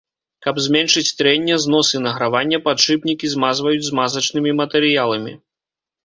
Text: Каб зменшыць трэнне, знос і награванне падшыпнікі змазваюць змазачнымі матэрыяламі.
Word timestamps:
Каб 0.43 0.55
зменшыць 0.67 1.15
трэнне, 1.19 1.57
знос 1.65 1.91
і 1.99 1.99
награванне 2.05 2.59
падшыпнікі 2.67 3.29
змазваюць 3.33 3.87
змазачнымі 3.89 4.55
матэрыяламі. 4.61 5.33